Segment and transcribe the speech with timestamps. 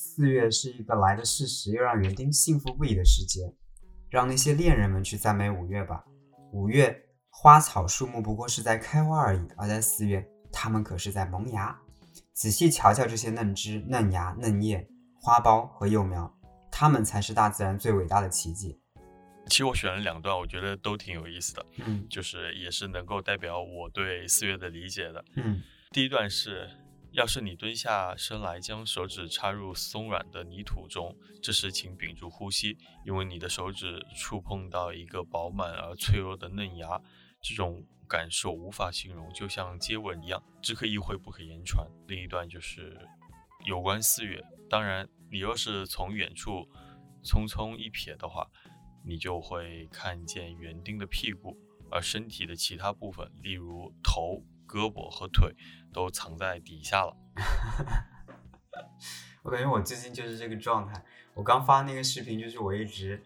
[0.00, 3.52] 四月是一个来的事实，又让园丁幸福不已的时节。
[4.08, 6.04] 让那些恋人们去赞美五月吧。
[6.52, 6.96] 五月
[7.30, 11.76] 花草树木不过是在开花而已，而在四月，它们可是在萌芽。
[12.32, 14.88] 仔细瞧瞧这些嫩枝、嫩芽、嫩叶、
[15.20, 16.32] 花苞和幼苗，
[16.70, 18.80] 它们才是大自然最伟大的奇迹。
[19.48, 25.24] 其实我选了两段，我觉得都挺有意思的，嗯就是也是能够代表我对四月的理解的。
[25.34, 26.70] 嗯第一段是，
[27.12, 37.00] 要是你蹲下身来，将手指插入松软的泥土中，这时请屏住呼吸，因为你的手指触碰到一个饱满而脆弱的嫩芽，
[37.40, 41.86] 这种感受无法形容，就像接吻一样，只可意会不可言传。
[42.06, 42.98] 另一段就是
[43.64, 46.68] 有关四月，当然，你若是从远处
[47.24, 48.46] 匆匆一瞥的话，
[49.04, 51.56] 你就会看见园丁的屁股，
[51.90, 55.54] 而身体的其他部分，例如头、胳膊和腿，
[55.92, 57.16] 都藏在底下了。
[59.42, 61.02] 我感觉我最近就是这个状态。
[61.34, 63.22] 我刚发那个视频，就是我一直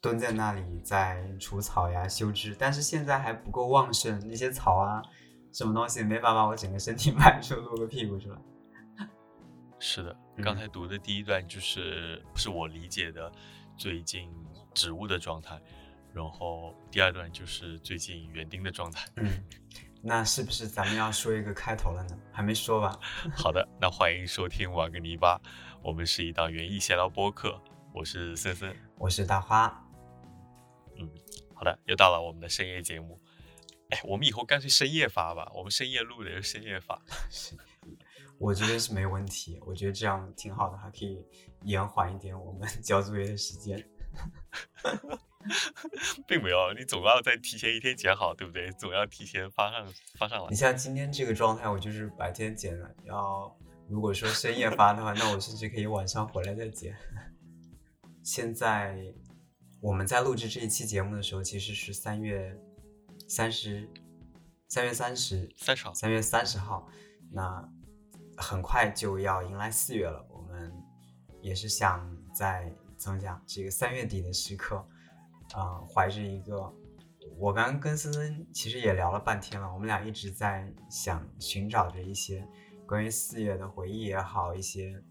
[0.00, 5.02] 蹲在那里在除草呀、修枝，但是现在还不够旺盛，那些草啊、
[5.52, 8.38] 什么东西没法把我整个身体 迈出露个屁股出来。
[9.78, 13.30] 是的，嗯刚才读的第一段就是是我理解的
[13.76, 14.32] 最近
[14.72, 15.60] 植物的状态，
[16.14, 19.06] 然后第二段就是最近园丁的状态。
[19.16, 19.44] 嗯，
[20.02, 22.18] 那是不是咱们要说一个开头了呢？
[22.32, 22.98] 还没说吧？
[23.36, 25.38] 好的，那欢迎收听瓦格泥巴，
[25.82, 27.60] 我们是一档园艺闲聊播客，
[27.92, 28.74] 我是森森。
[28.96, 29.66] 我是大花，
[30.96, 31.06] 嗯
[31.54, 33.20] 好的，又到了我们的深夜节目。
[33.90, 36.98] 哎，我们以后干脆深夜发吧，我们深夜录的就深夜发。
[38.38, 41.22] 我觉得是没问题，我觉得这样挺好的，还可以
[41.64, 43.86] 延缓一点我们 交作业的时间。
[46.28, 48.70] 并没有，你总要在提前一天剪好，对不对？
[48.72, 49.86] 总要提前发上
[50.18, 50.56] 发上来你。
[50.56, 53.56] 像今天这个状态，我就是白天剪了，要
[53.88, 56.94] 如果说深夜发的话，那我甚至可以晚上回来再剪。
[58.22, 59.02] 现在
[59.80, 62.54] 我们在录制这一期节目的时候，其实是三月
[63.26, 63.88] 三十，
[64.68, 66.86] 三月三十，三十号，三月三十号，
[67.32, 67.66] 那
[68.36, 70.24] 很快就要迎来四月了。
[70.28, 70.70] 我们
[71.40, 74.86] 也是想在怎么讲这个三月底的时刻，
[75.54, 76.72] 啊、怀着一个，
[77.36, 82.46] 我刚刚跟森森其实也聊了半天了，我们俩一直在想寻找着一些
[82.86, 85.02] 关于四月的回忆也好，一些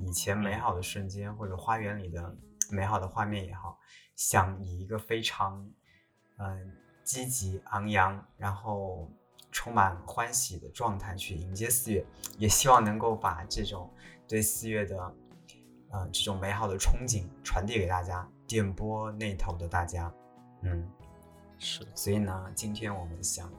[0.00, 2.36] 以前美好的瞬间或者花园里的
[2.70, 3.78] 美好的画面也好，
[4.16, 5.70] 想以一个非常
[6.38, 6.72] 嗯、
[7.04, 9.08] 积极昂扬，然后
[9.52, 12.04] 充满欢喜的状态去迎接四月，
[12.38, 13.88] 也希望能够把这种
[14.26, 15.14] 对四月的
[15.90, 20.12] 呃这种美好的憧憬传递给大家，电波那头的大家，
[20.62, 20.90] 嗯，
[21.58, 23.50] 是，所以呢，今天我们想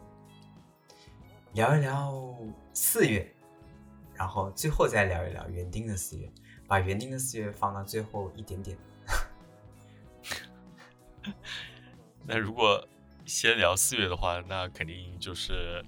[1.53, 2.35] 聊一聊
[2.73, 3.33] 四月，
[4.13, 6.31] 然后最后再聊一聊园丁的四月，
[6.67, 8.77] 把园丁的四月放到最后一点点。
[12.23, 12.87] 那如果
[13.25, 15.83] 先聊四月的话，那肯定就是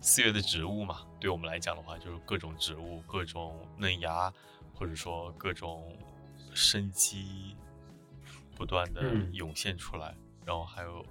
[0.00, 1.06] 四月的植物嘛。
[1.20, 4.32] 对我们来讲的话，就是各种植物、各种嫩芽，
[4.74, 5.96] 或者说各种
[6.54, 7.56] 生机
[8.58, 10.14] 不断的嗯涌现出来，
[10.44, 11.06] 然后还有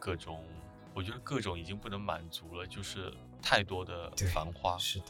[0.00, 0.44] 各种，
[0.92, 4.76] 我觉得各种已经不能满足了，就是太多的繁花。
[4.76, 5.06] 是的，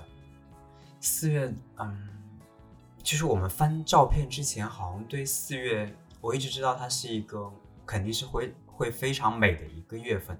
[1.00, 2.08] 四月，嗯，
[3.02, 5.90] 就是我们翻照片之前，好像对四月，
[6.20, 7.50] 我一直知道它是一个
[7.86, 10.38] 肯定是会会非常美的一个月份，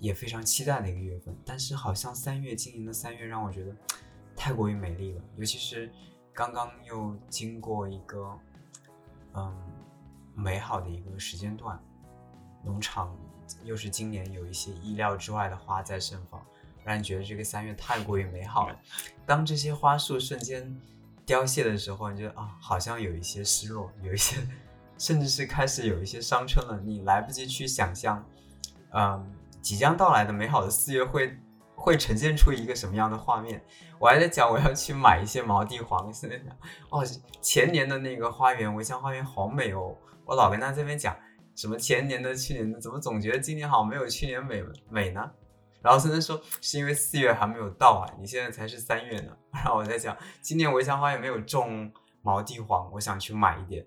[0.00, 1.32] 也非常期待的一个月份。
[1.44, 3.72] 但是好像三月，今年的三月让我觉得
[4.34, 5.88] 太过于美丽了，尤其是
[6.34, 8.36] 刚刚又经过一个
[9.34, 9.56] 嗯
[10.38, 11.78] 美好的一个时间段，
[12.64, 13.14] 农场
[13.64, 16.40] 又是今年有一些意料之外的花在盛放。
[16.84, 18.76] 让你觉得这个三月太过于美好了。
[19.26, 20.74] 当这些花束瞬间
[21.26, 24.36] 凋谢的时候，你觉得啊，好像有一些失落，有一些，
[24.96, 26.80] 甚至是开始有一些伤春了。
[26.82, 28.24] 你来不及去想象，
[28.94, 31.36] 嗯，即将到来的美好的四月会
[31.74, 33.62] 会呈现出一个什么样的画面。
[33.98, 36.46] 我还在讲我要去买一些毛地黄，现在想
[36.88, 37.04] 哦，
[37.42, 39.94] 前年的那个花园围墙花园好美哦，
[40.28, 41.18] 我老跟他这边讲
[41.56, 45.32] 什么前年的、去年的，怎么总觉得今年好像没有去年美美呢？
[45.80, 49.34] 然后森森说是因为四月还没有到啊，你现在才是三月呢。
[49.50, 51.90] 然后我在想今年围墙花园没有种
[52.20, 53.86] 毛地黄，我想去买一点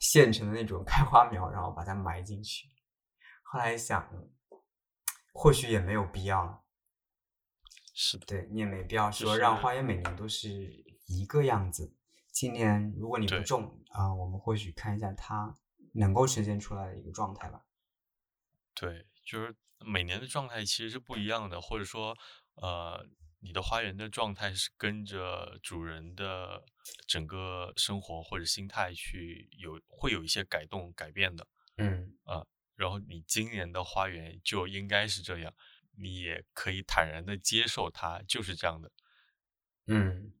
[0.00, 2.66] 现成的那种开花苗，然后把它埋进去。
[3.44, 4.28] 后来想，嗯
[5.32, 6.62] 或许也没有必要了。
[7.94, 10.48] 是的，对你也没必要说让花园每年都是
[11.06, 11.94] 一个样子。
[12.32, 15.54] 今年如果你不种啊、我们或许看一下它
[15.98, 17.64] 能够实现出来的一个状态吧。
[18.74, 19.54] 对，就是
[19.84, 22.16] 每年的状态其实是不一样的，或者说，
[22.56, 23.06] 呃，
[23.40, 26.62] 你的花园的状态是跟着主人的
[27.06, 31.46] 整个生活或者心态去有会有一些改动改变的，
[31.76, 32.16] 嗯。
[32.24, 32.44] 啊，
[32.74, 35.54] 然后你今年的花园就应该是这样，
[35.96, 38.92] 你也可以坦然的接受它就是这样的，
[39.86, 40.32] 嗯。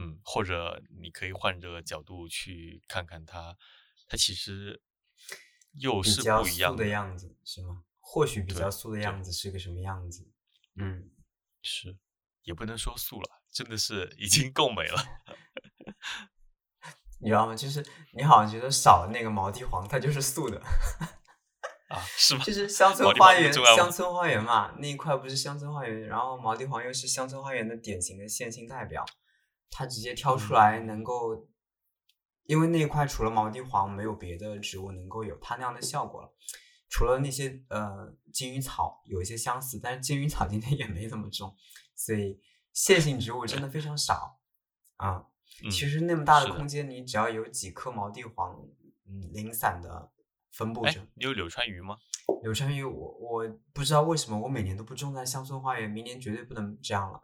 [0.00, 3.56] 嗯，或者你可以换个角度去看看它，
[4.06, 4.82] 它其实
[5.72, 7.82] 又是比较不一样素的样子是吗？
[8.00, 10.30] 或许比较素的样子是个什么样子？
[10.76, 11.10] 嗯，
[11.62, 11.96] 是，
[12.42, 15.02] 也不能说素了，真的是已经够美了。
[17.20, 17.56] 你知道吗？
[17.56, 20.60] 就是你好像觉得少了那个毛地黄，它就是素的。
[21.88, 22.42] 啊，是吗？
[22.46, 29.04] 就是乡村花园，乡村花园嘛，那一块不是乡村花园，然后毛地黄又是乡村花园的典型的线性代表，
[29.70, 31.48] 它直接挑出来能够，
[32.46, 36.32] 因为那一块除了毛地黄，没有别的植物能够有它那样的效果了。
[36.88, 41.56] 除了那些呃金鱼草有一些相似，但是金鱼草今天也没怎么种，
[41.94, 42.40] 所以
[42.72, 44.38] 线性植物真的非常少
[44.96, 45.26] 啊。
[45.64, 48.60] 嗯，其实那么大的的空间，你只要有几颗毛地黄，
[49.06, 50.12] 嗯，零散的
[50.52, 51.96] 分布哎着。，你有柳川鱼吗？
[52.42, 57.20] 柳川鱼，我我不知道为什么我每年都不种在乡村花园，明年绝对不能这样了。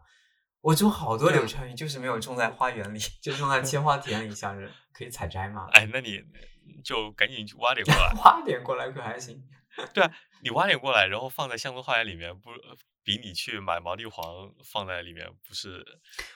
[0.60, 5.66] 我种好多柳川鱼，就是没有种在花园里， 就种在 千花田里，想着可以采摘嘛。
[5.72, 6.22] 哎，那你
[6.84, 8.12] 就赶紧去挖点过来。
[8.22, 9.42] 挖点过来可还行。
[9.94, 10.12] 对啊，
[10.42, 12.50] 你挖点过来，然后放在乡村花园里面，不
[13.02, 15.82] 比你去买毛地黄放在里面不是？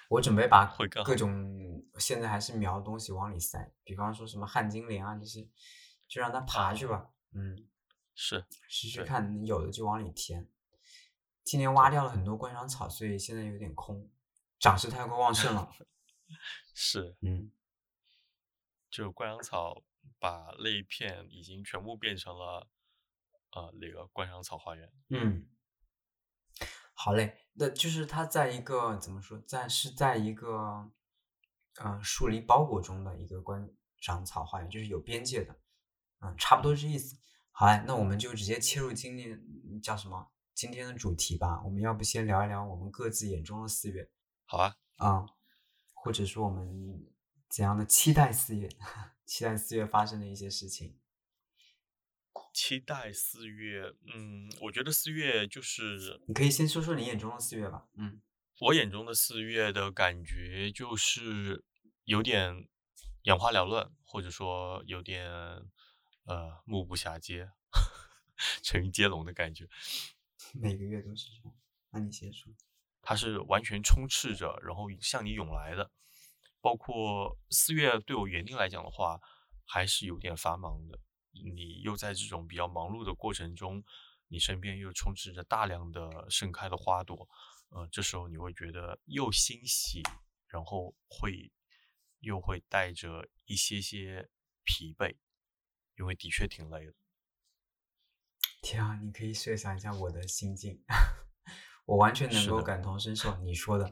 [0.09, 5.47] 我准备把会各种现在还是苗的东西往里塞，比方说什么旱金莲啊这些，
[6.09, 7.09] 就让它爬去吧。
[7.35, 7.69] 嗯，
[8.15, 10.49] 是试试看，有的就往里填。
[11.43, 14.09] 今年挖掉了很多观赏草，所以现在有点空，
[14.64, 15.70] 长势太过旺盛了。
[16.72, 17.52] 是，嗯，
[18.88, 19.82] 就观赏草
[20.19, 22.66] 把那一片已经全部变成了
[23.50, 24.90] 呃那个观赏草花园。
[25.11, 25.46] 嗯，
[26.94, 30.90] 好嘞，那就是它在一个怎么说，在是在一个
[31.82, 35.61] 嗯、呃树篱包裹中的一个观赏草花园，就是有边界的，
[36.20, 37.19] 嗯，差不多是这意思。
[37.50, 39.32] 好嘞，那我们就直接切入今天
[39.70, 41.62] 嗯叫什么今天的主题吧。
[41.62, 44.11] 我们要不先聊一聊我们各自眼中的四月
[44.46, 45.26] 好啊，啊、
[45.93, 47.06] 或者说我们
[47.49, 48.69] 怎样的期待四月，
[49.25, 50.99] 期待四月发生的一些事情。
[52.52, 57.88] 期待四月，嗯，我觉得四月就是你可以先说说你眼中的四月吧。
[57.94, 58.20] 嗯
[58.61, 61.64] 我眼中的四月的感觉就是
[62.05, 62.69] 有点
[63.23, 65.29] 眼花缭乱，或者说有点
[66.26, 67.50] 呃目不暇接，
[68.62, 69.69] 成语接龙的感觉。
[70.52, 71.56] 每个月都是这样。
[71.90, 72.55] 那你先说。
[73.05, 75.91] 它是完全充斥着，然后向你涌来的。
[76.61, 79.21] 包括四月对我原定来讲的话，
[79.67, 80.99] 还是有点繁忙的。
[81.33, 83.85] 你又在这种比较忙碌的过程中，
[84.29, 87.29] 你身边又充斥着大量的盛开的花朵，
[87.69, 90.00] 呃，这时候你会觉得又欣喜，
[90.49, 91.53] 然后会
[92.21, 94.31] 又会带着一些些
[94.62, 95.17] 疲惫，
[95.99, 96.95] 因为的确挺累的。
[98.62, 100.83] 天啊，你可以设想一下我的心境，
[101.85, 103.91] 我完全能够感同身受你说的。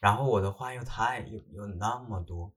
[0.00, 2.52] 然后我的话又太有有那么多，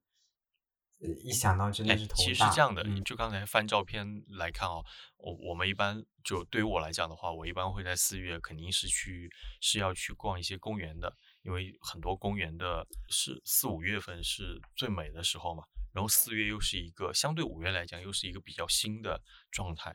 [1.00, 2.44] 呃一想到真的哎是，头其实。
[2.44, 4.84] 是这样的，嗯就刚才翻照片来看哦，
[5.18, 9.30] 我我们一般就对于我来讲的话，我一般会在四月肯定是去
[9.60, 11.14] 是要去逛一些公园的，
[11.44, 15.64] 因为很多公园的是四五月份是最美的时候嘛，
[15.94, 19.94] 然后四月又是一个相对五月来讲又是一个比较新的状态，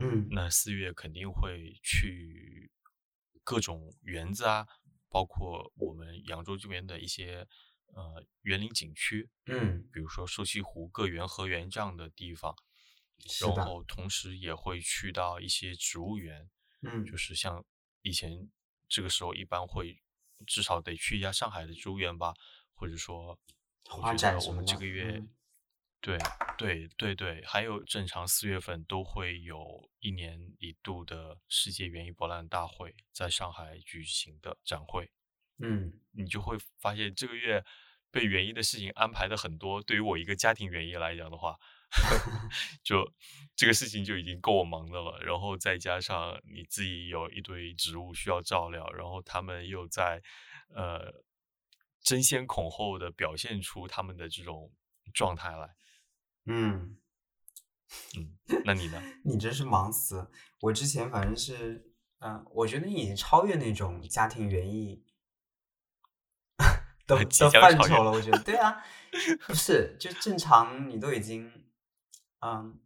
[0.00, 2.70] 嗯那四月肯定会去
[3.48, 4.66] 各种园子啊，
[5.08, 7.48] 包括我们扬州这边的一些
[7.94, 12.54] 呃园林景区，嗯，比如说瘦西湖、各园、河园这样的地方，
[13.40, 16.50] 然后同时也会去到一些植物园，
[16.82, 17.06] 嗯。
[17.06, 17.64] 就是像
[18.02, 18.50] 以前
[18.86, 19.98] 这个时候一般会
[20.46, 22.34] 至少得去一下上海的植物园吧，
[22.74, 23.38] 或者说
[23.88, 25.26] 我花觉得我们这个月。
[26.00, 26.18] 嗯对
[26.56, 35.10] 对对对，还有正常四月份都会有一年一度的世界园艺博览大会在上海举行的展会，
[35.58, 37.64] 嗯你就会发现这个月
[38.10, 39.82] 被园艺的事情安排的很多。
[39.82, 41.58] 对于我一个家庭园艺来讲的话，
[42.82, 43.12] 就
[43.56, 45.18] 这个事情就已经够我忙的了。
[45.20, 50.22] 然后再加上你自己有一堆植物需要照料，然后他们又在
[50.74, 51.12] 呃
[52.02, 54.72] 争先恐后的表现出他们的这种
[55.12, 55.74] 状态来。
[56.48, 56.96] 嗯，
[58.16, 59.02] 嗯，那你呢？
[59.24, 60.30] 你真是忙死了。
[60.62, 65.04] 我之前反正是，嗯、我觉得你已经超越那种家庭园艺
[67.06, 68.10] 的即 的将超越范畴了。
[68.10, 68.82] 我觉得，对啊，
[69.46, 71.52] 不是，就正常你都已经，
[72.40, 72.80] 嗯，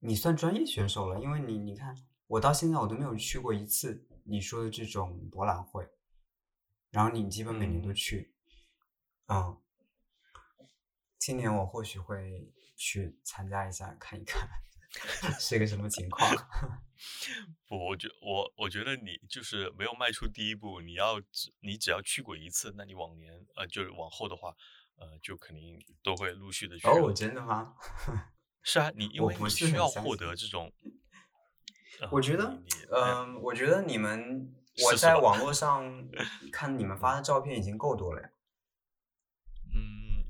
[0.00, 5.88] 你算专业选手了，因为你你看，我到现在我都没有去过一次你说的这种博览会。
[6.90, 8.34] 然后你基本每年都嗯去，
[9.26, 9.60] 嗯，
[11.18, 14.48] 今年我或许会去参加一下，看一看
[15.40, 16.30] 是个什么情况。
[17.66, 24.54] 不，我觉我我觉得你就是没有迈出第一步，你要只你只要去过一次，那你往年呃就是往后的话，
[24.96, 27.12] 呃就肯定都会陆续的去哦，了。
[27.12, 27.74] 真的吗？
[28.62, 30.72] 是啊，你因为你需要获得这种，
[32.00, 34.54] 呃我觉得嗯，我觉得你们
[34.84, 36.08] 我在网络上
[36.50, 38.30] 看你们发的照片已经够多了呀。
[39.74, 40.24] 嗯，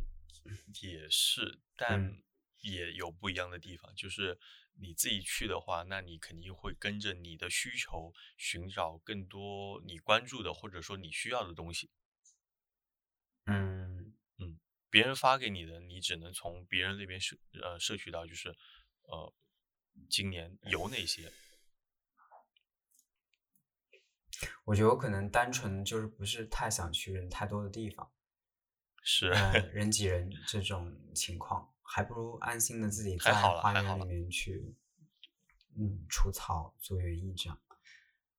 [0.82, 2.22] 也是，但嗯
[2.64, 3.94] 也有不一样的地方。
[3.94, 4.38] 就是
[4.74, 11.90] 你自己去的话，那你肯定会跟着你的需求寻找更多你关注的或者说你需要的东西。
[13.46, 14.58] 嗯嗯
[14.90, 18.48] 别人发给你的，你只能从别人那边摄呃摄取到，就是
[19.02, 19.34] 呃
[20.08, 21.32] 今年有哪些。
[24.64, 28.12] 我觉得我可能单纯就是不是太想去人太多的地方，
[29.02, 34.74] 是，呃，人挤人这种情况，还不如安心的自己在花园里面去，
[35.76, 37.60] 嗯，除草做园艺这样。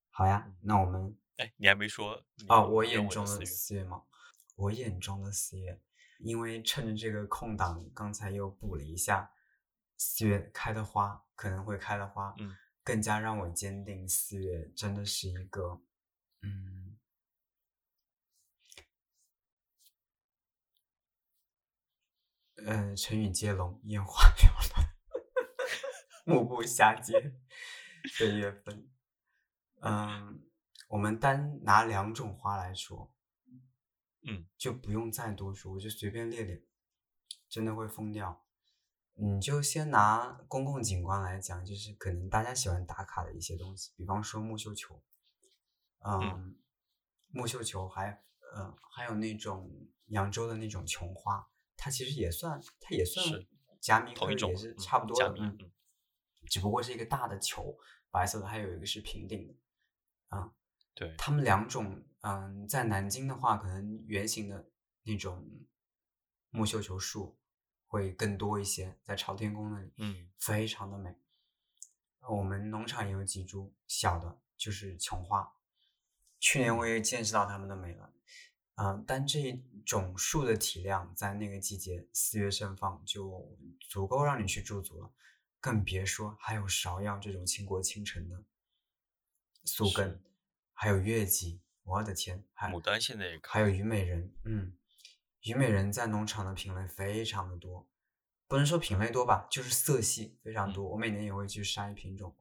[0.09, 4.03] 好呀，那我们哎，你还没说你哦，我眼中的四月四月吗？
[4.55, 5.79] 我眼中的四月，
[6.19, 9.31] 因为趁着这个空档，刚才又补了一下
[9.97, 15.81] 四月开的花，可能会开的花，嗯，更加让我坚定四月真的是一个，
[16.41, 16.74] 嗯，
[22.65, 24.89] 呃，成语接龙，烟花缭乱，
[26.25, 27.13] 目不暇接
[28.19, 28.89] 的月份。
[29.81, 30.41] 嗯，
[30.87, 33.13] 我们单拿两种花来说，
[34.23, 36.63] 嗯，就不用再多说，我就随便列列，
[37.47, 38.43] 真的会疯掉。
[39.13, 45.03] 你就先拿公共景观来讲，就是可能大家喜欢打卡的一些东西，比方说木绣球，
[45.99, 46.57] 嗯，
[47.27, 48.23] 木绣球还
[48.55, 49.71] 呃还有那种
[50.07, 53.47] 扬州的那种琼花，它其实也算，它也算是
[53.79, 55.71] 加密也是差不多的，嗯嗯，
[56.49, 57.77] 只不过是一个大的球，
[58.09, 59.55] 白色的，还有一个是平顶的，
[60.27, 60.53] 啊、
[60.93, 64.69] 对，他们两种，嗯，在南京的话，可能圆形的
[65.03, 65.47] 那种
[66.49, 67.37] 木绣球树
[67.85, 71.15] 会更多一些，在朝天宫那里，嗯非常的美。
[72.27, 75.55] 我们农场也有几株小的，就是琼花。
[76.39, 78.11] 去年我也见识到它们的美了，
[78.75, 85.11] 嗯、但这一种树的体量在那个季节四月盛放就足够让你去驻足了，
[85.59, 88.43] 更别说还有芍药这种倾国倾城的
[89.63, 90.21] 宿根，
[90.73, 94.77] 还有月季，我的天，还牡丹现在也还有虞美人，嗯，
[95.41, 97.87] 虞美人在农场的品类非常的多，
[98.47, 100.89] 不能说品类多吧，就是色系非常嗯多。
[100.89, 102.35] 我每年也会去筛品种，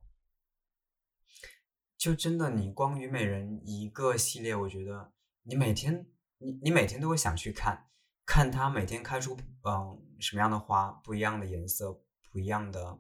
[1.97, 5.13] 就真的你光虞美人一个系列，我觉得
[5.45, 6.07] 你每天
[6.45, 7.87] 你你每天都会想去看，
[8.27, 11.99] 看它每天开出嗯什么样的花，不一样的颜色，
[12.31, 12.99] 不一样的，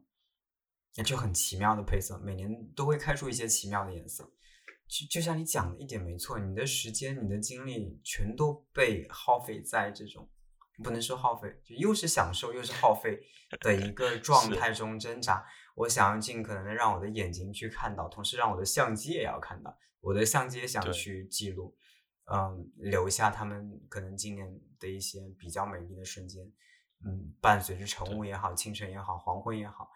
[1.04, 4.24] 就很奇妙的配色，每年都会开出一些奇妙的颜色。
[4.86, 10.28] 就就像你讲的一点没错，你的时间、你的精力全都被耗费在这种，
[10.82, 13.18] 不能说耗费，就又是享受又是耗费
[13.60, 15.44] 的一个状态中挣扎。
[15.74, 21.74] 我想要尽可能的让我的眼睛去看到，同时让我的相机也要看到，我的相机也想去记录，
[22.32, 26.50] 嗯，留下他们可能今年的一些比较美丽的瞬间，
[27.04, 29.90] 嗯，伴随着晨雾也好，清晨也好，黄昏也好，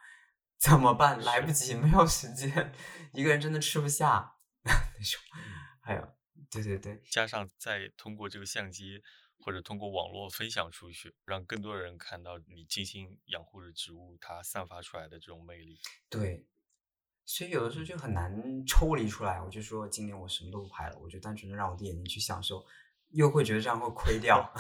[0.59, 1.19] 怎么办？
[1.23, 2.73] 来不及，没有时间，
[3.13, 5.21] 一个人真的吃不下 那种。
[5.81, 6.17] 还有，
[6.51, 9.03] 对对对，加上再通过这个相机
[9.39, 15.79] 或者通过网络分享出去，让更多人看到你精心养护的植物它散发出来的这种魅力。
[16.11, 16.47] 对，
[17.29, 19.39] 所以有的时候就很难抽离出来。
[19.39, 22.65] 我就说今年我什么都不拍了，我就单纯的让我的眼睛去享受，
[23.11, 24.51] 又会觉得这样会亏掉。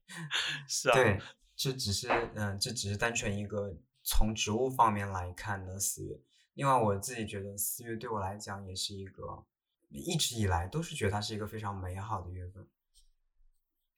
[0.66, 1.20] 是啊，对，
[1.54, 6.18] 这只是嗯、这只是单纯一个从植物方面来看的四月。
[6.54, 9.44] 另外，我自己觉得四月对我来讲也是一个，
[9.90, 12.66] 一直以来都是觉得它是一个非常美好的月份。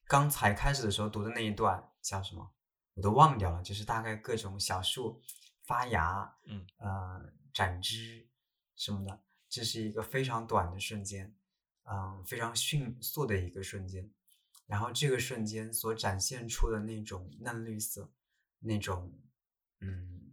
[0.08, 2.50] 刚才开始的时候读的那一段叫什么，
[2.94, 5.22] 我都忘掉了，就是大概各种小树
[5.62, 8.28] 发芽，嗯，呃，展枝
[8.76, 11.34] 什么的，这是一个非常短的瞬间，
[11.84, 14.10] 嗯、非常迅速的一个瞬间。
[14.66, 18.12] 然后这个瞬间所展现出的那种嫩绿色，
[18.60, 19.18] 那种
[19.80, 20.32] 嗯，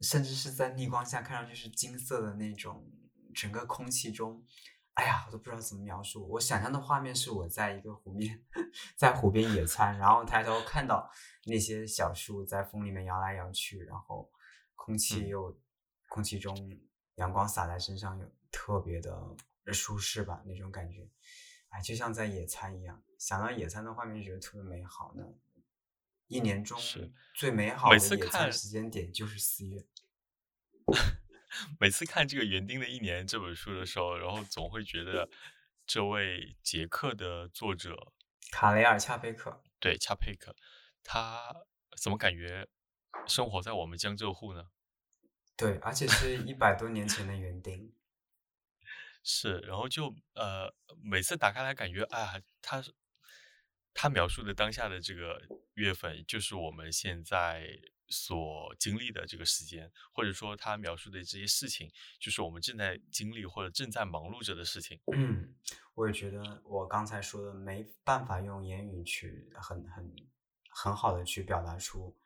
[0.00, 2.90] 甚至是在逆光下看上去是金色的那种，
[3.34, 4.42] 整个空气中，
[4.94, 6.26] 哎呀，我都不知道怎么描述。
[6.30, 8.42] 我想象的画面是我在一个湖面，
[8.96, 11.10] 在湖边野餐，然后抬头看到
[11.44, 14.32] 那些小树在风里面摇来摇去，然后
[14.78, 15.60] 空气嗯又、
[16.08, 16.80] 空气中
[17.16, 19.36] 阳光洒在身上，又特别的
[19.74, 21.10] 舒适吧那种感觉。
[21.70, 25.34] 哎，就像在野餐一样，想到野餐的画面，觉得特别美好呢。
[26.28, 29.86] 一年中是最美好的野餐时间点就是四月。
[31.80, 35.28] 每次看这个《园丁的一年》这本书的时候，然后总会觉得
[35.86, 38.12] 这位捷克的作者
[38.52, 40.54] 卡雷尔·恰佩克，对恰佩克，
[41.02, 41.54] 他
[42.00, 42.68] 怎么感觉
[43.28, 44.68] 生活在我们江浙沪呢？
[45.56, 47.92] 对，而且是一百多年前的园丁。
[49.22, 52.82] 是，然后就呃，每次打开来感觉，哎呀，他
[53.92, 55.42] 他描述的当下的这个
[55.74, 64.98] 月份，就是我们现在所经历的这个时间，或者说他描述的这些事情，就是我们正在经历或者正在忙碌着的事情。
[65.14, 65.54] 嗯，
[65.94, 70.16] 我也觉得我刚才说的没办法用言语去很很
[70.70, 72.16] 很好的去表达出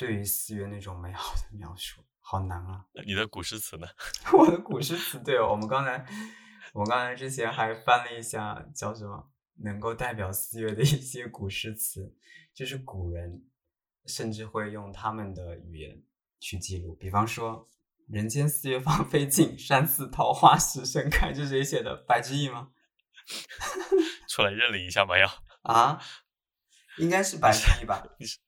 [0.00, 2.86] 对于四月那种美好的描述，好难啊！
[3.04, 3.86] 你的古诗词呢？
[4.32, 6.02] 我的古诗词，对哦，我们刚才
[6.72, 12.16] 我们刚才之前还翻了一下叫什么能够代表四月的一些古诗词，
[12.54, 13.44] 就是古人
[14.06, 16.02] 甚至会用他们的语言
[16.38, 17.68] 去记录，比方说
[18.08, 22.02] “人间四月芳菲尽，山寺桃花始盛开”，这是谁写的？
[22.08, 22.70] 白居易吗？
[24.30, 25.30] 出来认领一下吧，要
[25.60, 26.00] 啊，
[26.96, 28.02] 应该是白居易吧。
[28.18, 28.38] 你 是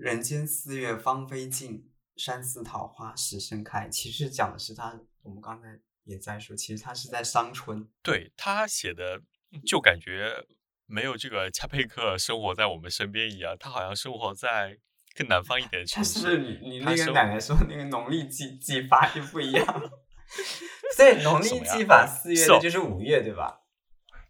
[0.00, 3.86] 人间四月芳菲尽，山寺桃花始盛开。
[3.90, 7.86] 其实讲的是他，我们刚才也在说，其实他是在伤春。
[8.02, 9.20] 对他写的，
[9.66, 10.46] 就感觉
[10.86, 14.78] 没有这个恰佩克生活在我们身边一样，他好像生活在
[15.14, 16.38] 更南方一点的城但是。
[16.38, 19.90] 你你那个奶奶说那个农历季季法就不一样？
[20.96, 23.60] 所以农历什么呀季法四月就是五月对吧？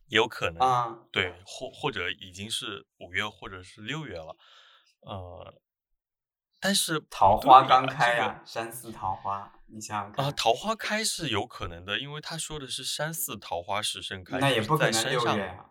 [0.08, 4.36] 也有可能，啊、对，或或者已经是五月或者是六月了，
[5.00, 5.60] 呃，
[6.60, 15.70] 但是桃花刚开这个呀、山寺桃花，你想想看，啊，桃花开是有可能的，因为他说的是山寺桃花始盛开，那也不可能六在山上月啊。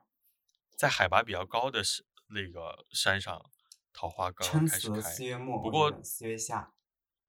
[0.75, 3.51] 在海拔比较高的是那个山上，
[3.91, 5.01] 桃花刚开始开。
[5.01, 6.73] 四月末，不过四月下，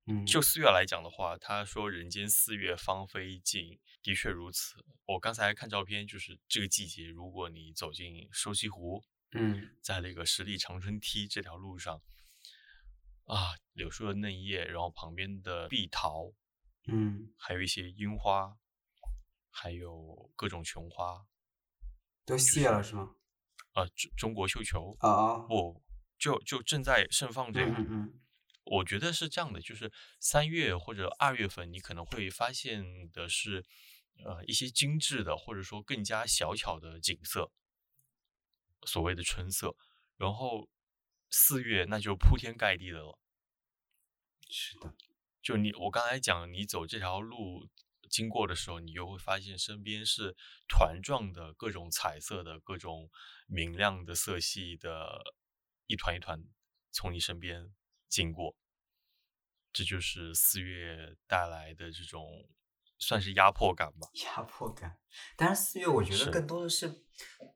[0.06, 4.84] 嗯，就四月来讲的话，他说“人间四月芳菲尽”，的确如此。
[5.04, 9.70] 我刚才看照片，就是这个季节，如果你走进瘦西湖，嗯。
[9.80, 12.02] 在那个十里长春梯这条路上，
[13.24, 16.32] 啊，柳树的嫩叶，然后旁边的碧桃，
[16.86, 18.56] 嗯，还有一些樱花，
[19.50, 21.26] 还有各种琼花，
[22.24, 23.16] 都谢了是吗？
[23.74, 25.84] 呃，中中国绣球，啊哦，不，
[26.18, 27.70] 就就正在盛放这个。
[27.70, 28.20] 嗯嗯嗯，
[28.64, 33.64] 我觉得是这样的，就是三月或者二月份，你可能会发现的是，
[34.24, 37.50] 呃，一些精致的或者说更加小巧的景色，
[38.86, 39.74] 所谓的春色。
[40.16, 40.68] 然后
[41.30, 43.18] 四月那就铺天盖地的了。
[44.48, 44.94] 是的，
[45.40, 47.68] 就你我刚才讲，你走这条路
[48.10, 50.36] 经过的时候，你就会发现身边是
[50.68, 53.10] 团状的各种彩色的、各种
[53.46, 55.34] 明亮的色系的，
[55.86, 56.42] 一团一团
[56.90, 57.72] 从你身边
[58.08, 58.56] 经过。
[59.72, 62.48] 这就是四月带来的这种
[63.00, 64.08] 算是压迫感吧。
[64.24, 64.96] 压迫感。
[65.36, 67.04] 但是四月我觉得更多的是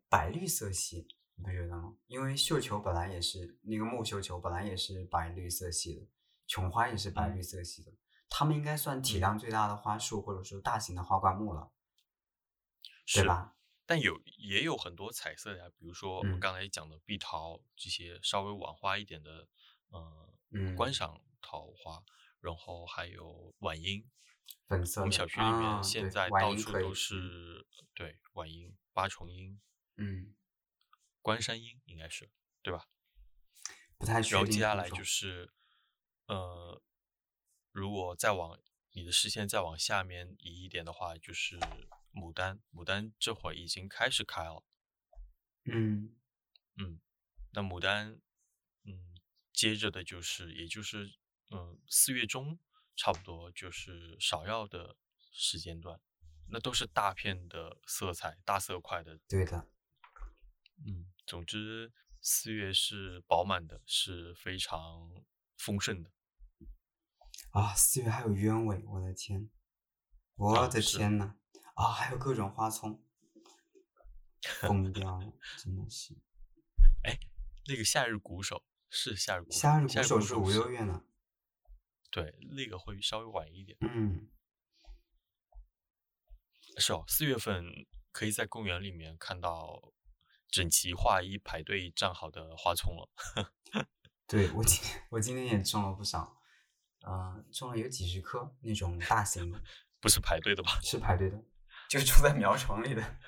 [0.09, 1.95] 白绿色系，你不觉得吗？
[2.09, 6.09] 因为绣球本来也是那个木绣球本来也是白绿色系的，
[6.49, 7.93] 琼花也是白绿嗯色系的，
[8.29, 11.71] 它们应该算体嗯量最大的花束，或者说大型的花灌木了，
[13.07, 13.55] 是对吧？
[13.87, 19.47] 但有也有很多彩色的呀，比如说我们嗯刚才讲的碧桃这些稍微晚花一点的，
[19.91, 22.03] 呃，嗯观赏桃花，
[22.41, 24.05] 然后还有晚樱。
[24.67, 25.01] 粉色。
[25.03, 29.61] 我们小区里面现在到处都是对晚樱、八重樱、
[29.97, 30.35] 嗯，
[31.21, 32.31] 关山樱，应该是
[32.63, 32.89] 对吧？
[33.97, 35.53] 不太确然后定品种接下来就是，
[36.27, 36.83] 呃，
[37.71, 41.59] 如果再往你的视线再往下面移一点的话，就是
[42.13, 42.61] 牡丹。
[42.73, 44.65] 牡丹这会儿已经开始开了。
[45.65, 46.17] 嗯
[46.77, 47.01] 嗯，
[47.53, 48.21] 那牡丹，
[48.85, 49.15] 嗯，
[49.53, 51.15] 接着的就是，也就是，
[51.51, 52.59] 嗯，四月中
[52.97, 54.97] 差不多就是芍药的
[55.33, 56.01] 时间段，
[56.49, 59.19] 那都是大片的色彩、大色块的。
[59.29, 59.69] 对的，
[60.87, 65.25] 嗯，总之四月是饱满的，是非常
[65.57, 66.13] 丰盛的。
[67.51, 69.51] 啊，四月还有鸢尾，我的天，
[70.37, 71.37] 我的天呐，
[71.75, 73.05] 啊，还有各种花丛，
[74.61, 76.17] 疯掉了，真的是。
[77.67, 81.05] 那个夏日鼓手是夏日鼓手，夏日鼓手是五六月呢，
[82.15, 83.77] 对，那个会稍微晚一点。
[83.81, 84.29] 嗯，
[86.79, 87.65] 是哦，四月份
[88.13, 89.93] 可以在公园里面看到
[90.47, 93.11] 整齐划一排队站好的花丛了。
[94.29, 96.41] 对我今我今天也种了不少，
[97.01, 99.61] 呃，种了有几十棵那种大型的，
[99.99, 100.79] 不是排队的吧？
[100.83, 101.45] 是排队的，
[101.91, 103.19] 就住在苗床里的。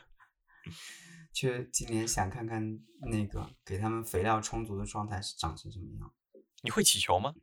[1.35, 2.63] 去今年想看看
[3.11, 6.15] 那个给他们肥料充足的状态是长成什么样。
[6.63, 7.35] 你会起球吗？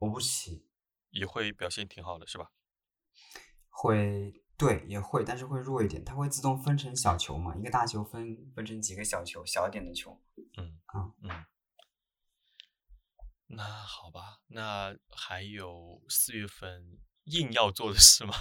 [0.00, 0.66] 我不起，
[1.10, 2.52] 也会表现挺好的，是吧？
[3.68, 6.04] 会，对，也会，但是会弱一点。
[6.04, 7.54] 它会自动分成小球嘛？
[7.56, 10.20] 一个大球分分成几个小球，小一点的球。
[10.56, 11.46] 嗯啊嗯。
[13.46, 18.34] 那好吧，那还有四月份硬要做的事吗？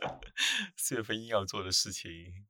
[0.76, 2.46] 四月份硬要做的事情，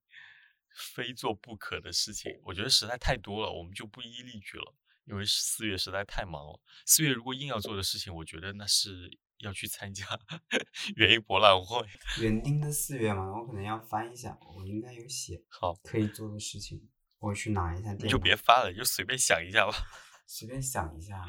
[0.94, 4.74] 非做不可的事情，我觉得实在太多了，我们就不一一例举了，
[5.06, 6.60] 因为四月实在太忙了。
[6.84, 10.04] 四月如果硬要做的事情，我觉得那是要去参加
[10.96, 11.86] 园艺博览会。
[12.22, 16.88] 园丁的四月嘛，我可能要翻一下，我应该有写好可以做的事情，
[17.18, 18.04] 我去拿一下电脑。
[18.04, 19.72] 你就别翻了，你就随便想一下吧。
[20.26, 21.24] 随便想一下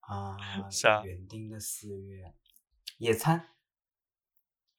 [0.00, 0.36] 啊，
[0.68, 2.34] 是啊园丁的四月，
[2.98, 3.54] 野餐，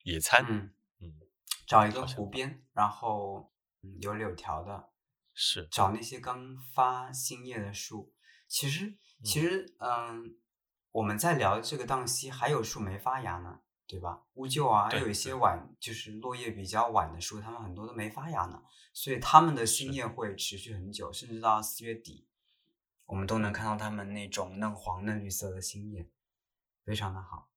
[0.02, 1.20] 野餐，嗯，嗯，
[1.66, 3.50] 找一个湖边，然后
[3.82, 4.90] 嗯有柳条的，
[5.32, 8.12] 是，找那些刚发新叶的树。
[8.48, 10.36] 其实，其实，嗯，
[10.92, 14.22] 我们在聊的这个档期还有树没发芽呢，对吧？
[14.34, 22.26] 乌桕啊，还有一些晚，就是落叶比较晚的树，它们很多都没发芽呢，所以它们的新叶会持续很久，甚至到四月底，
[23.04, 26.08] 我们都能看到它们那种嫩黄、嫩绿色的新叶，
[26.84, 27.50] 非常的好。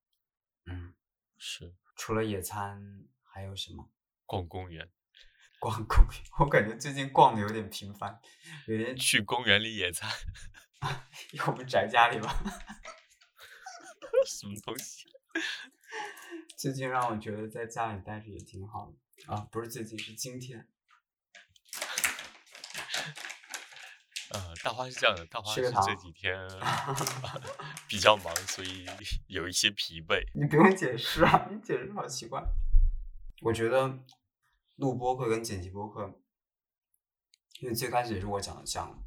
[0.66, 0.94] 嗯，
[1.38, 3.90] 是除了野餐，还有什么？
[4.26, 4.90] 逛公园，
[5.60, 8.20] 逛公园，我感觉最近逛的有点频繁，
[8.68, 10.10] 有点去公园里野餐，
[11.34, 12.34] 要不宅家里吧。
[14.26, 15.08] 什么东西？
[16.58, 20.68] 最近让我觉得在家里待着也挺好的啊，不是最近，是今天。
[24.32, 26.36] 呃，大花是这样的，大花是这几天
[27.88, 28.86] 比较忙，所以
[29.28, 30.24] 有一些疲惫。
[30.36, 32.44] 你不用解释啊，你解释好奇怪。
[33.42, 34.04] 我觉得
[34.76, 36.20] 录播客跟剪辑播客，
[37.62, 39.02] 因为最开始也是我讲想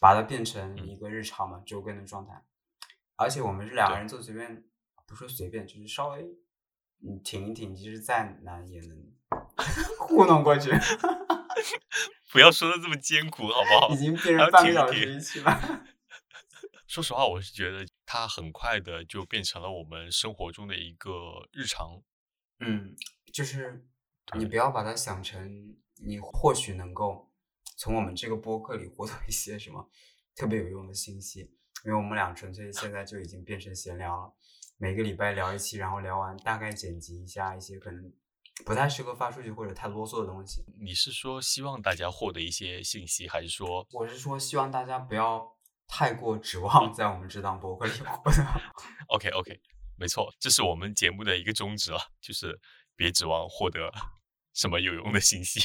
[0.00, 2.44] 把它变成嗯一个日常嘛，周更的状态。
[3.16, 4.64] 而且我们是两个人做随便，
[5.06, 6.22] 不说随便，就是稍微
[7.02, 9.12] 嗯挺一挺，其实再难也能
[9.98, 10.70] 糊弄过去。
[12.32, 13.94] 不要说的这么艰苦，好不好？
[13.94, 15.86] 已经变成半个小时一期了。
[16.86, 22.02] 说实话，我是觉得它很快的就变成了我们生活中的一个日常。
[22.60, 22.94] 嗯，
[23.32, 23.86] 就是
[24.36, 27.25] 你不要把它想成你或许能够
[27.76, 29.88] 从我们这个播客里获得一些什么
[30.34, 31.40] 特别有用的信息，
[31.84, 34.34] 因为我们俩纯粹现在就已经变成闲聊了，
[34.78, 38.12] 每个礼拜聊一期，然后聊完大概剪辑一下一些可能
[38.64, 40.64] 不太适合发出去或者太啰嗦的东西。
[40.80, 45.46] 你是说希望大家获得一些信息，还是说我是说，希望大家不要
[45.86, 48.44] 太过指望在我们这档播客里获得。
[49.08, 49.60] OK OK？
[49.98, 52.58] 没错，这是我们节目的一个宗旨了，就是
[52.94, 53.90] 别指望获得
[54.52, 55.60] 什么有用的信息。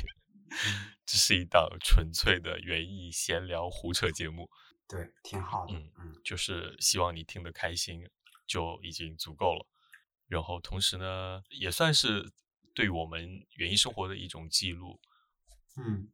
[1.05, 4.49] 这是一档纯粹的园艺闲聊胡扯节目，
[4.87, 5.73] 对，挺好的。
[5.73, 8.07] 嗯嗯就是希望你听得开心
[8.47, 9.67] 就已经足够了。
[10.27, 12.31] 然后同时呢，也算是
[12.73, 15.01] 对我们园艺生活的一种记录。
[15.75, 16.09] 嗯，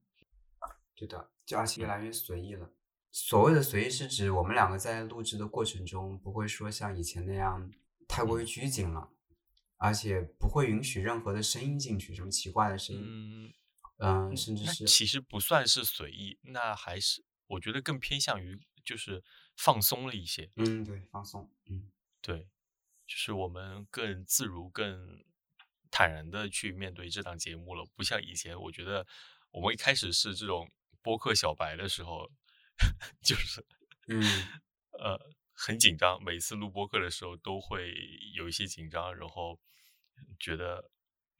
[0.95, 2.71] 对的，就而且越来越随意了。
[3.11, 7.71] 所谓的随意是指我们两个在录制的过程中，不会说像以前那样
[8.07, 9.11] 太过于拘谨了，
[9.77, 13.53] 而且不会允许任何的声音进去，什么奇怪的声音，嗯，
[13.97, 19.23] 嗯、甚至那是其实不算是随意，那还是我觉得更偏向于就是
[19.55, 20.51] 放松了一些。
[20.55, 22.47] 嗯，对，放松，嗯对，
[23.05, 25.23] 就是我们更自如、更
[25.89, 29.07] 坦然的去面对这档节目了，不像以前，我觉得
[29.51, 30.69] 我们一开始是这种
[31.01, 32.29] 播客小白的时候，
[33.23, 33.65] 就是
[34.09, 34.21] 嗯
[34.99, 35.17] 呃
[35.53, 37.93] 很紧张，每次录播客的时候都会
[38.35, 39.59] 有一些紧张，然后
[40.39, 40.91] 觉得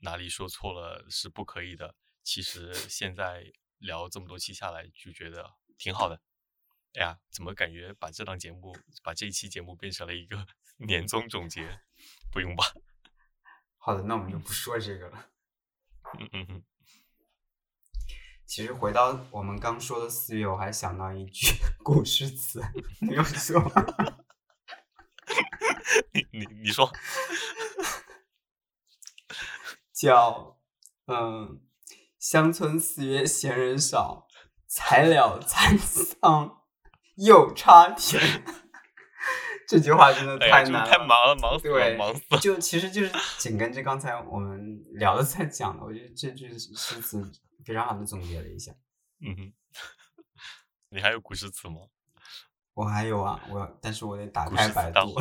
[0.02, 1.94] 哪里说错了是不可以的。
[2.28, 3.42] 其实现在
[3.78, 6.20] 聊这么多期下来，就觉得挺好的。
[6.96, 10.46] 哎呀，怎么感觉把这档节目，把这一期节目变成了一个
[10.86, 11.80] 年终总结？
[12.30, 12.66] 不用吧？
[13.80, 15.30] 好的，那我们就不说这个了。
[16.20, 16.64] 嗯嗯嗯，
[18.46, 21.48] 其实回到我们刚说的四月，我还想到一句
[21.82, 22.62] 古诗词，
[23.00, 23.72] 你有说吗？
[26.12, 26.92] 你你你说，
[29.94, 30.60] 叫
[31.06, 31.62] 嗯，
[32.30, 34.28] 乡村四月闲人少，
[34.68, 36.62] 才了蚕桑
[37.16, 38.22] 又插田。
[39.66, 42.38] 这句话真的太难了，太忙了，忙死了，对忙死了。
[42.38, 47.32] 就其实就是紧跟着刚才我们聊的在讲的，我觉得这句诗词
[47.64, 48.74] 非常好的总结了一下。
[49.22, 49.54] 嗯哼，
[50.92, 51.78] 你还有古诗词吗？
[52.74, 55.16] 我还有啊，我但是我得打开百度。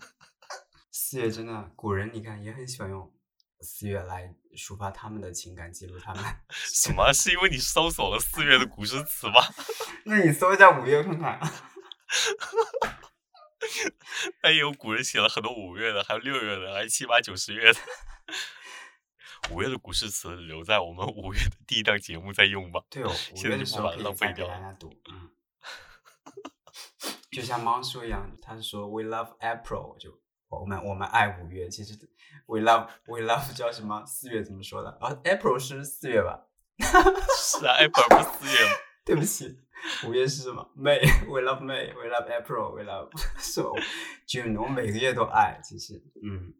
[0.90, 3.12] 四月真的，古人你看也很喜欢用
[3.60, 6.24] 四月来抒发他们的情感，记录他们。
[6.50, 7.12] 什么？
[7.12, 9.40] 是因为你搜索了四月的古诗词吗？
[10.04, 11.40] 那你搜一下五月看看。
[14.42, 17.78] 那也有古人写了很多五月的，还有六月的，还有七八九十月的。
[19.50, 22.82] 五月的古诗词留在我们五月的第一档节目再用吧。
[22.90, 24.48] 对哦，现在就不把它浪费掉。
[25.10, 25.30] 嗯。
[27.30, 31.68] 就像猫叔一样，他说 “We love April”，就我们我们爱五月。
[31.68, 31.94] 其实
[32.46, 34.04] “We love We love” 叫什么？
[34.06, 34.90] 四月怎么说的？
[35.00, 36.46] 啊，April 是四月吧？
[36.78, 38.76] 是啊，April 不是四月吗？
[39.06, 39.56] 对不起，
[40.06, 41.00] 五月是什么？May。
[41.26, 41.94] We love May。
[41.94, 42.74] We love April。
[42.74, 43.70] We love 是吧
[44.26, 44.60] ？June。
[44.60, 45.60] 我每个月都爱。
[45.62, 46.52] 其实，嗯，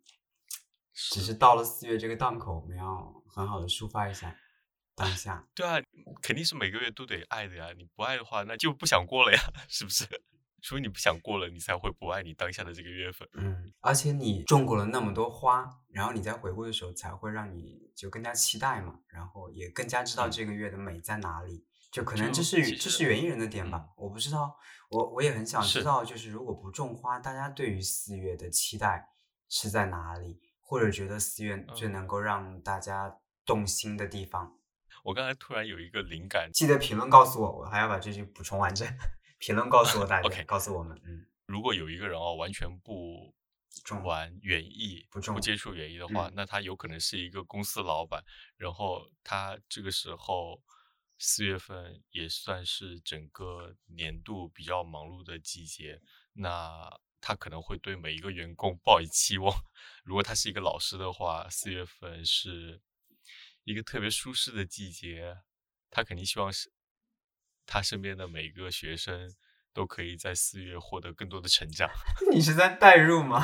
[0.94, 4.34] 只是到了四月这个档口，我们要很好的抒发一下
[4.94, 5.44] 当下。
[5.54, 5.82] 对啊，
[6.22, 7.66] 肯定是每个月都得爱的呀。
[7.76, 10.04] 你不爱的话，那就不想过了呀，是不是？
[10.66, 13.28] 除非你不想过了，你才会不爱你当下的这个月份。
[13.34, 21.64] 嗯，而且你种过了那么多花，然后你在回顾的时候，才会让你就更加期待嘛，然后也更加知道这个月的美在哪里。
[21.92, 24.56] 就可能这是这是原艺人的点吧，我不知道，
[24.90, 29.10] 我我也很想知道，就是如果不种花，大家对于四月的期待
[29.48, 34.58] 是在哪里，或者觉得四月最能够让大家动心的地方。
[35.04, 38.84] 我刚才突然有一个灵感，记得评论告诉我，我还要把这句补充完整。
[39.38, 43.34] 评论告诉我大家，OK，，告诉我们，嗯，如果有一个人哦，完全不
[44.02, 48.24] 玩园艺，不不接触园艺的话，那他有可能是一个公司老板，
[48.56, 50.62] 然后他这个时候
[51.18, 56.00] 四月份也算是整个年度比较忙碌的季节，
[56.32, 56.88] 那
[57.20, 59.54] 他可能会对每一个员工抱以期望。
[60.02, 62.80] 如果他是一个老师的话，四月份是
[63.64, 65.36] 一个特别舒适的季节，
[65.90, 66.72] 他肯定希望是。
[67.66, 69.34] 他身边的每个学生
[69.72, 71.90] 都可以在四月获得更多的成长。
[72.32, 73.42] 你是在代入吗？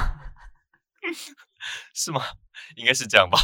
[1.94, 2.22] 是吗？
[2.76, 3.38] 应该是这样吧。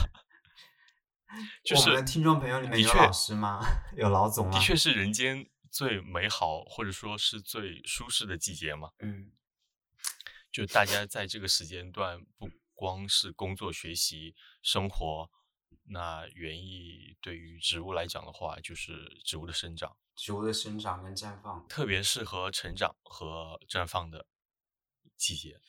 [1.62, 3.60] 就是我们的听众朋友里面有老师吗？
[3.96, 4.52] 有老总吗？
[4.52, 8.90] 的确是人间最美好或者说是最舒适的季节嘛。
[9.00, 9.32] 嗯。
[10.50, 15.30] 就大家在这个时间段，不光是工作、学习、生活，
[15.90, 18.92] 那园艺对于植物来讲的话，就是
[19.24, 19.96] 植物的生长。
[20.16, 24.26] 植物的生长跟绽放，特别适合成长和绽放的
[25.16, 25.60] 季节。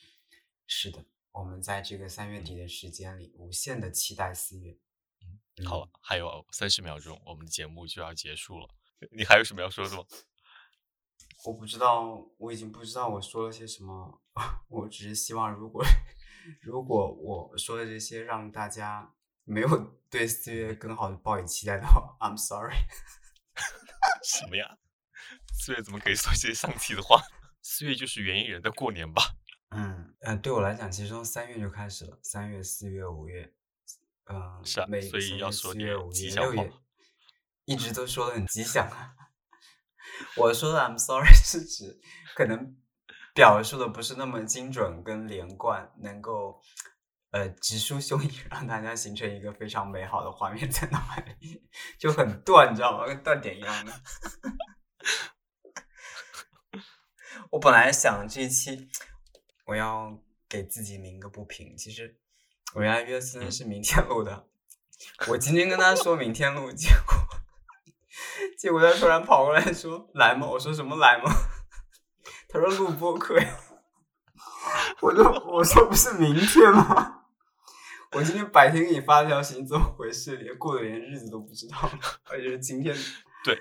[0.66, 4.78] 是的，我们在这个三月底的时间里，无限的期待四月。
[5.22, 8.68] 嗯，好了，还有三十秒钟，我们的节目就要结束了。
[9.12, 10.04] 你还有什么要说的吗？
[11.46, 14.22] 我不知道，我已经不知道我说了些什么。
[14.68, 15.84] 我只是希望，如果
[16.62, 19.14] 如果我说的这些让大家
[19.50, 22.76] 没有对四月更好的抱以期待的话，I'm sorry。
[24.24, 24.78] 什么呀？
[25.58, 27.20] 四月怎么可以说这些丧气的话？
[27.64, 29.24] 四月就是原因人的过年吧？
[29.72, 32.20] 嗯嗯，对我来讲，其实从三月就开始了。
[32.22, 33.52] 三月、四月、五月，
[34.26, 36.72] 嗯，是啊，所以要说月、五月、六月，
[37.66, 39.16] 一直都说的很吉祥啊。
[40.38, 42.00] 我说的 I'm sorry 是指
[42.36, 42.78] 可能
[43.34, 46.62] 表述的不是那么精准跟连贯，能够。
[47.32, 51.62] 呃，直抒胸臆，让大家形成一个非常美好的画面在脑海里，
[52.00, 53.06] 就很断，你知道吗？
[53.06, 53.94] 跟断点一样的。
[57.52, 58.90] 我本来想这一期
[59.66, 62.18] 我要给自己鸣个不平，其实
[62.74, 64.48] 我原来约森是明天录的，
[65.28, 67.14] 我今天跟他说明天录，结果
[68.58, 70.48] 结果他突然跑过来说来吗？
[70.48, 71.32] 我说什么来吗？
[72.50, 73.56] 他说录播课呀，
[75.02, 77.18] 我说我说不是明天吗？
[78.12, 80.38] 我今天白天给你发条消息，你怎么回事？
[80.38, 81.78] 连过的连日子都不知道，
[82.26, 82.96] 而且是今天。
[83.46, 83.56] 对，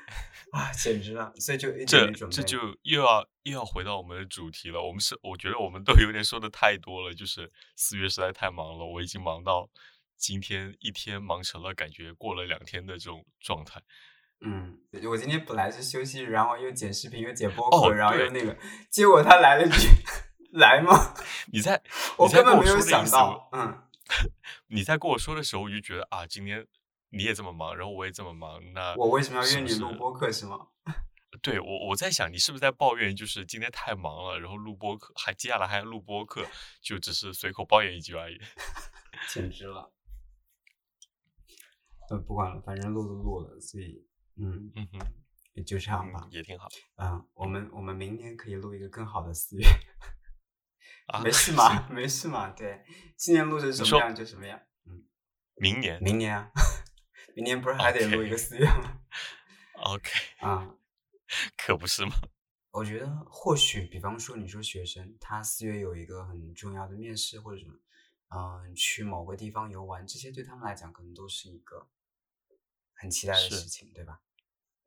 [0.51, 1.33] 啊，简直了！
[1.37, 4.83] 所以就这这就又要又要回到我们的主题了。
[4.83, 9.69] 我们是我觉得我们都有点说的太多了，就是四月实在太忙了，我已经忙到
[10.17, 13.81] 今天一天忙成了感觉过了两天的这种状态。
[14.41, 18.57] 嗯，我今天本来是休息日，然后又剪视频又剪播客，然后又那个，
[18.91, 19.89] 结果他来了句：
[20.59, 21.15] “来吗？”
[21.53, 21.81] 你在，
[22.17, 23.85] 我根本没有想到，嗯。
[24.69, 26.67] 你在跟我说的时候，我就觉得啊，今天
[27.11, 30.69] 你也这么忙，然后我也这么忙，那我为什么要约你录播客是吗？
[31.43, 36.45] 对我，我在想你是不是在抱怨，就是今天太忙了，然后录播客还接下来还要录播客，
[36.81, 38.41] 就只是随口抱怨一句而已。
[39.29, 39.93] 简直了！
[42.11, 44.05] 呃，不管了，反正录都录了，所以
[44.37, 44.99] 嗯嗯哼，
[45.53, 46.67] 也就这样吧，也挺好。
[46.97, 49.67] 嗯，我们我们明天可以录一个更好的四月。
[51.09, 52.85] 啊，没事嘛，没事嘛，对，
[53.17, 55.05] 今年录成什么样就什么样，嗯，
[55.57, 56.51] 明年，明年啊，
[57.35, 59.01] 明年不是还得录一个四月吗
[59.75, 60.75] ？OK， 啊，
[61.57, 62.13] 可不是吗？
[62.73, 67.75] 我觉得或许，比方说，你说学生他四月有一个很重要的面试或者什么，
[68.29, 71.89] 嗯，去某个地方游玩，这些对他们来讲可能都是一个
[72.95, 74.21] 很期待的事情，对吧？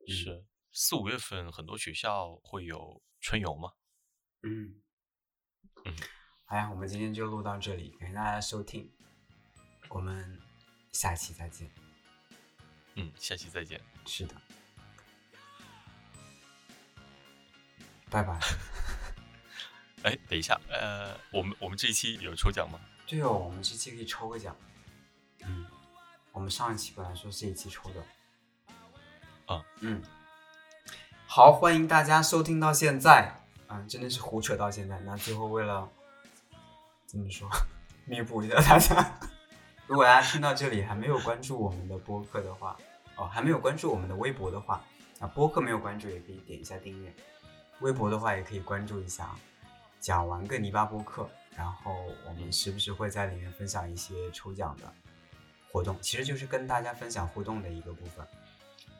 [0.06, 3.72] 是四五月份很多学校会有春游吗？
[4.42, 4.80] 嗯
[5.84, 5.94] 嗯，
[6.44, 8.90] 好呀，我们今天就录到这里，感谢大家收听，
[9.88, 10.40] 我们
[10.92, 11.70] 下期再见。
[12.94, 13.80] 嗯，下期再见。
[14.04, 14.34] 是的，
[18.10, 18.38] 拜拜。
[20.04, 22.80] 哎，等一下，呃，我们我们这一期有抽奖吗？
[23.06, 24.56] 对哦，我们这期可以抽个奖。
[25.44, 25.66] 嗯，
[26.32, 28.04] 我们上一期本来说这一期抽的。
[29.46, 30.02] 啊，嗯，
[31.26, 33.41] 好，欢迎大家收听到现在，
[33.72, 35.00] 嗯，真的是胡扯到现在。
[35.00, 35.88] 那最后为了
[37.06, 37.48] 怎么说，
[38.04, 39.18] 弥补一下大家，
[39.86, 42.76] 如果大家听到这里还没有关注我们的播客的话，
[43.16, 44.84] 哦，还没有关注我们的微博的话，
[45.20, 47.14] 啊，播客没有关注也可以点一下订阅，
[47.80, 49.34] 微博的话也可以关注一下，
[50.00, 51.28] 讲完个泥巴播客。
[51.54, 51.94] 然后
[52.26, 54.90] 我们时不时会在里面分享一些抽奖的
[55.70, 58.26] 活动，其实就是跟大家分享互动的一个部分。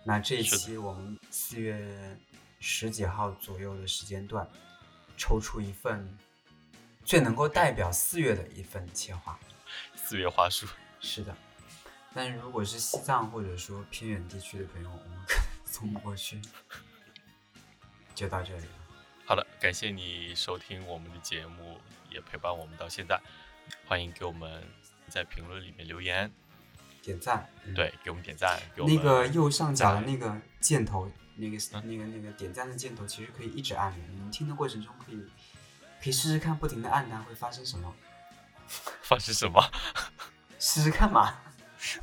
[0.05, 1.81] 那这一期我们四月
[2.62, 4.48] 十几号左右的时间段，
[5.16, 6.16] 抽出一份
[7.05, 9.37] 最能够代表四月的一份切花。
[9.96, 10.66] 四月花束。
[11.01, 11.37] 是的。
[12.14, 16.40] 但是如果是西藏或者说偏远地区的朋友，我们可能送不过去。
[18.14, 18.72] 就到这里了。
[19.27, 21.81] 好的，感谢你收听我们的节目。
[22.11, 23.18] 也陪伴我们到现在，
[23.87, 24.62] 欢迎给我们
[25.09, 26.31] 在评论里面留言、
[27.01, 27.48] 点赞。
[27.75, 28.61] 对，给我们点赞。
[28.77, 33.99] 那个右上角的那个箭头，那个那个那个点赞的箭头，其实可以一直按的。
[34.11, 35.16] 你们听的过程中可以
[36.03, 37.95] 可以试试看，不停的按它会发生什么？
[39.03, 39.61] 发生什么？
[40.59, 41.38] 试试看嘛。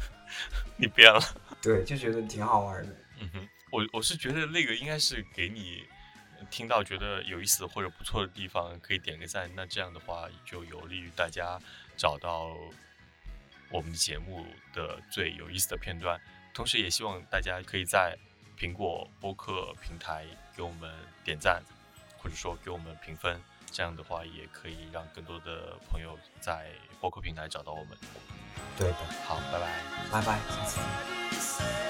[0.77, 1.21] 你变了。
[1.61, 2.95] 对，就觉得挺好玩的。
[3.19, 5.87] 嗯哼，我我是觉得那个应该是给你。
[6.49, 9.51] 听到觉得有意思或者不错的地方，可以点个赞。
[9.55, 11.59] 那这样的话，就有利于大家
[11.97, 12.55] 找到
[13.69, 16.17] 我们的节目的最有意思的片段。
[16.53, 18.17] 同时，也希望大家可以在
[18.59, 20.93] 苹果播客平台给我们
[21.23, 21.63] 点赞，
[22.17, 23.41] 或者说给我们评分。
[23.71, 27.97] 这样的话，也可以让更多的朋友在播客平台找到我们。
[28.77, 31.88] 对的，好，拜拜，拜拜，下次见。